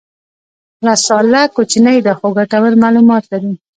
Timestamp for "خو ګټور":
2.19-2.73